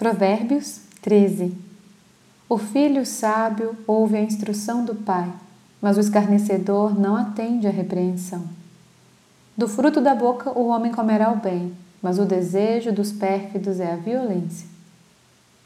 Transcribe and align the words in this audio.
Provérbios 0.00 0.80
13 1.02 1.54
O 2.48 2.56
filho 2.56 3.04
sábio 3.04 3.76
ouve 3.86 4.16
a 4.16 4.22
instrução 4.22 4.82
do 4.82 4.94
pai, 4.94 5.30
mas 5.78 5.98
o 5.98 6.00
escarnecedor 6.00 6.98
não 6.98 7.14
atende 7.14 7.66
à 7.66 7.70
repreensão. 7.70 8.44
Do 9.54 9.68
fruto 9.68 10.00
da 10.00 10.14
boca 10.14 10.58
o 10.58 10.68
homem 10.68 10.90
comerá 10.90 11.30
o 11.30 11.36
bem, 11.36 11.74
mas 12.00 12.18
o 12.18 12.24
desejo 12.24 12.90
dos 12.90 13.12
pérfidos 13.12 13.78
é 13.78 13.92
a 13.92 13.96
violência. 13.96 14.66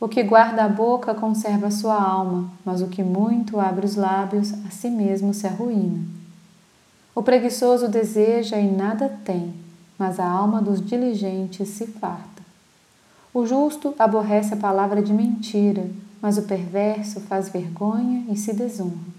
O 0.00 0.08
que 0.08 0.22
guarda 0.22 0.64
a 0.64 0.68
boca 0.70 1.12
conserva 1.12 1.66
a 1.66 1.70
sua 1.70 2.02
alma, 2.02 2.50
mas 2.64 2.80
o 2.80 2.88
que 2.88 3.02
muito 3.02 3.60
abre 3.60 3.84
os 3.84 3.96
lábios 3.96 4.54
a 4.66 4.70
si 4.70 4.88
mesmo 4.88 5.34
se 5.34 5.46
arruína. 5.46 6.06
O 7.14 7.22
preguiçoso 7.22 7.86
deseja 7.86 8.56
e 8.56 8.70
nada 8.70 9.10
tem, 9.26 9.52
mas 9.98 10.18
a 10.18 10.26
alma 10.26 10.62
dos 10.62 10.80
diligentes 10.82 11.68
se 11.68 11.86
farta. 11.86 12.41
O 13.34 13.46
justo 13.46 13.94
aborrece 13.98 14.52
a 14.52 14.58
palavra 14.58 15.00
de 15.02 15.12
mentira, 15.12 15.88
mas 16.20 16.36
o 16.36 16.42
perverso 16.42 17.20
faz 17.20 17.48
vergonha 17.48 18.24
e 18.28 18.36
se 18.36 18.52
desonra. 18.52 19.12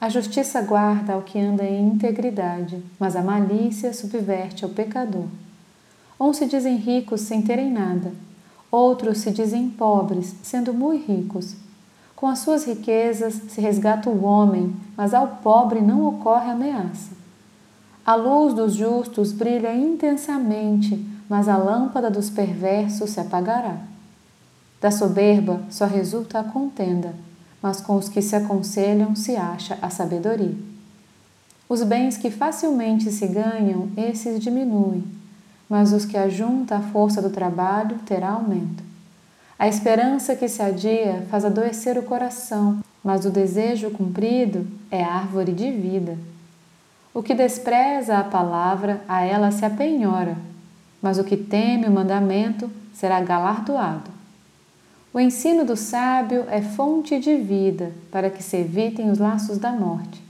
A 0.00 0.08
justiça 0.08 0.60
guarda 0.60 1.12
ao 1.12 1.22
que 1.22 1.38
anda 1.38 1.64
em 1.64 1.86
integridade, 1.86 2.82
mas 2.98 3.14
a 3.14 3.22
malícia 3.22 3.94
subverte 3.94 4.64
ao 4.64 4.70
pecador. 4.70 5.26
Uns 6.18 6.38
se 6.38 6.46
dizem 6.46 6.76
ricos 6.76 7.20
sem 7.20 7.42
terem 7.42 7.70
nada, 7.70 8.12
outros 8.70 9.18
se 9.18 9.30
dizem 9.30 9.70
pobres, 9.70 10.34
sendo 10.42 10.74
muito 10.74 11.06
ricos. 11.06 11.54
Com 12.16 12.26
as 12.26 12.40
suas 12.40 12.64
riquezas 12.64 13.34
se 13.48 13.60
resgata 13.60 14.10
o 14.10 14.24
homem, 14.24 14.74
mas 14.96 15.14
ao 15.14 15.28
pobre 15.28 15.80
não 15.80 16.04
ocorre 16.06 16.50
ameaça. 16.50 17.10
A 18.04 18.16
luz 18.16 18.54
dos 18.54 18.74
justos 18.74 19.30
brilha 19.30 19.72
intensamente, 19.72 20.96
mas 21.32 21.48
a 21.48 21.56
lâmpada 21.56 22.10
dos 22.10 22.28
perversos 22.28 23.08
se 23.08 23.18
apagará. 23.18 23.78
Da 24.82 24.90
soberba 24.90 25.62
só 25.70 25.86
resulta 25.86 26.38
a 26.38 26.44
contenda, 26.44 27.14
mas 27.62 27.80
com 27.80 27.96
os 27.96 28.06
que 28.06 28.20
se 28.20 28.36
aconselham 28.36 29.16
se 29.16 29.34
acha 29.34 29.78
a 29.80 29.88
sabedoria. 29.88 30.54
Os 31.66 31.82
bens 31.84 32.18
que 32.18 32.30
facilmente 32.30 33.10
se 33.10 33.26
ganham, 33.26 33.88
esses 33.96 34.40
diminuem, 34.40 35.04
mas 35.70 35.94
os 35.94 36.04
que 36.04 36.18
ajunta 36.18 36.76
a 36.76 36.82
força 36.82 37.22
do 37.22 37.30
trabalho 37.30 37.98
terá 38.04 38.32
aumento. 38.32 38.84
A 39.58 39.66
esperança 39.66 40.36
que 40.36 40.48
se 40.48 40.60
adia 40.60 41.26
faz 41.30 41.46
adoecer 41.46 41.96
o 41.96 42.02
coração, 42.02 42.80
mas 43.02 43.24
o 43.24 43.30
desejo 43.30 43.90
cumprido 43.90 44.66
é 44.90 45.02
árvore 45.02 45.52
de 45.52 45.70
vida. 45.70 46.18
O 47.14 47.22
que 47.22 47.34
despreza 47.34 48.18
a 48.18 48.24
palavra, 48.24 49.00
a 49.08 49.22
ela 49.22 49.50
se 49.50 49.64
apenhora, 49.64 50.36
mas 51.02 51.18
o 51.18 51.24
que 51.24 51.36
teme 51.36 51.86
o 51.86 51.90
mandamento 51.90 52.70
será 52.94 53.20
galardoado. 53.20 54.10
O 55.12 55.20
ensino 55.20 55.64
do 55.64 55.76
sábio 55.76 56.46
é 56.48 56.62
fonte 56.62 57.18
de 57.18 57.36
vida 57.36 57.92
para 58.10 58.30
que 58.30 58.42
se 58.42 58.56
evitem 58.56 59.10
os 59.10 59.18
laços 59.18 59.58
da 59.58 59.72
morte. 59.72 60.22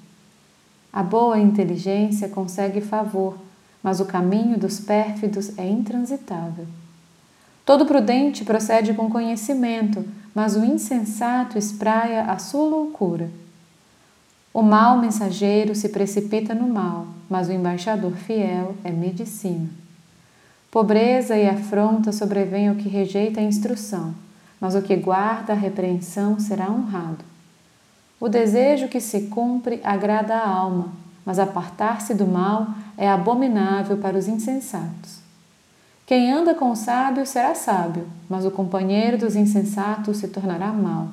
A 0.93 1.03
boa 1.03 1.39
inteligência 1.39 2.28
consegue 2.28 2.81
favor, 2.81 3.39
mas 3.83 4.00
o 4.00 4.06
caminho 4.06 4.59
dos 4.59 4.81
pérfidos 4.81 5.56
é 5.59 5.69
intransitável. 5.69 6.67
Todo 7.65 7.87
prudente 7.87 8.45
procede 8.45 8.93
com 8.93 9.09
conhecimento, 9.09 10.05
mas 10.34 10.56
o 10.56 10.65
insensato 10.65 11.56
espraia 11.56 12.25
a 12.25 12.39
sua 12.39 12.65
loucura. 12.65 13.31
O 14.53 14.62
mau 14.62 14.98
mensageiro 14.98 15.75
se 15.75 15.89
precipita 15.91 16.55
no 16.55 16.69
mal, 16.69 17.06
mas 17.31 17.48
o 17.48 17.53
embaixador 17.53 18.12
fiel 18.12 18.75
é 18.83 18.91
medicina. 18.91 19.81
Pobreza 20.73 21.37
e 21.37 21.47
afronta 21.47 22.12
sobrevêm 22.12 22.70
ao 22.70 22.75
que 22.75 22.89
rejeita 22.89 23.39
a 23.41 23.42
instrução, 23.42 24.15
mas 24.59 24.75
o 24.75 24.81
que 24.81 24.97
guarda 24.97 25.53
a 25.53 25.56
repreensão 25.56 26.41
será 26.41 26.70
honrado. 26.70 27.23
O 28.19 28.27
desejo 28.27 28.89
que 28.89 28.98
se 28.98 29.25
cumpre 29.27 29.83
agrada 29.84 30.34
a 30.34 30.48
alma, 30.48 30.89
mas 31.27 31.38
apartar-se 31.38 32.15
do 32.15 32.27
mal 32.27 32.69
é 32.97 33.06
abominável 33.06 33.99
para 33.99 34.16
os 34.16 34.27
insensatos. 34.27 35.19
Quem 36.06 36.32
anda 36.32 36.55
com 36.55 36.71
o 36.71 36.77
sábio 36.77 37.27
será 37.27 37.55
sábio, 37.55 38.06
mas 38.27 38.47
o 38.47 38.50
companheiro 38.50 39.19
dos 39.19 39.37
insensatos 39.37 40.16
se 40.16 40.28
tornará 40.28 40.69
mau. 40.69 41.09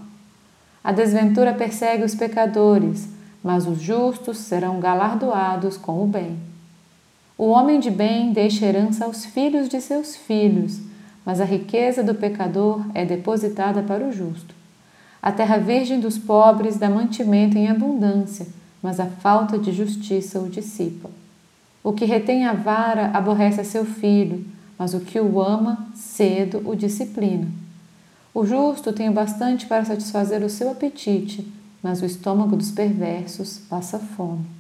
A 0.82 0.94
desventura 0.94 1.54
persegue 1.54 2.06
os 2.06 2.16
pecadores, 2.16 3.10
mas 3.44 3.68
os 3.68 3.82
justos 3.82 4.38
serão 4.38 4.80
galardoados 4.80 5.76
com 5.76 6.02
o 6.02 6.08
bem. 6.08 6.49
O 7.40 7.52
homem 7.52 7.80
de 7.80 7.90
bem 7.90 8.34
deixa 8.34 8.66
herança 8.66 9.06
aos 9.06 9.24
filhos 9.24 9.70
de 9.70 9.80
seus 9.80 10.14
filhos, 10.14 10.82
mas 11.26 11.40
a 11.40 11.46
riqueza 11.46 12.04
do 12.04 12.14
pecador 12.14 12.86
é 12.94 13.06
depositada 13.06 13.82
para 13.82 14.06
o 14.06 14.12
justo. 14.12 14.54
A 15.22 15.32
terra 15.32 15.58
virgem 15.58 16.02
dos 16.02 16.18
pobres 16.18 16.76
dá 16.76 16.90
mantimento 16.90 17.58
em 17.58 17.70
abundância, 17.70 18.46
mas 18.84 19.00
a 19.00 19.06
falta 19.06 19.58
de 19.58 19.72
justiça 19.72 20.38
o 20.38 20.50
dissipa. 20.50 21.10
O 21.82 21.94
que 21.94 22.04
retém 22.04 22.46
a 22.46 22.52
vara 22.52 23.10
aborrece 23.14 23.62
a 23.62 23.64
seu 23.64 23.86
filho, 23.86 24.46
mas 24.78 24.94
o 24.94 25.00
que 25.00 25.18
o 25.18 25.42
ama 25.42 25.88
cedo 25.96 26.62
o 26.66 26.76
disciplina. 26.76 27.48
O 28.34 28.46
justo 28.46 28.92
tem 28.92 29.10
bastante 29.10 29.66
para 29.66 29.86
satisfazer 29.86 30.44
o 30.44 30.50
seu 30.50 30.70
apetite, 30.70 31.50
mas 31.82 32.02
o 32.02 32.06
estômago 32.06 32.58
dos 32.58 32.70
perversos 32.70 33.62
passa 33.70 33.98
fome. 33.98 34.59